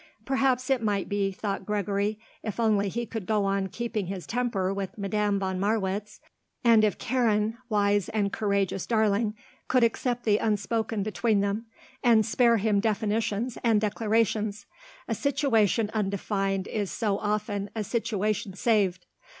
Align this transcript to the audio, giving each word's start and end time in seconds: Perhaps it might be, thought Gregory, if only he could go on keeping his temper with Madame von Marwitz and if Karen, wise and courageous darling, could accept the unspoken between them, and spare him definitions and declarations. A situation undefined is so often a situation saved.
Perhaps 0.25 0.71
it 0.71 0.81
might 0.81 1.07
be, 1.09 1.31
thought 1.31 1.63
Gregory, 1.63 2.17
if 2.41 2.59
only 2.59 2.89
he 2.89 3.05
could 3.05 3.27
go 3.27 3.45
on 3.45 3.67
keeping 3.67 4.07
his 4.07 4.25
temper 4.25 4.73
with 4.73 4.97
Madame 4.97 5.37
von 5.37 5.59
Marwitz 5.59 6.19
and 6.63 6.83
if 6.83 6.97
Karen, 6.97 7.59
wise 7.69 8.09
and 8.09 8.33
courageous 8.33 8.87
darling, 8.87 9.35
could 9.67 9.83
accept 9.83 10.23
the 10.23 10.39
unspoken 10.39 11.03
between 11.03 11.41
them, 11.41 11.67
and 12.03 12.25
spare 12.25 12.57
him 12.57 12.79
definitions 12.79 13.59
and 13.63 13.79
declarations. 13.79 14.65
A 15.07 15.13
situation 15.13 15.91
undefined 15.93 16.67
is 16.67 16.89
so 16.91 17.19
often 17.19 17.69
a 17.75 17.83
situation 17.83 18.55
saved. 18.55 19.05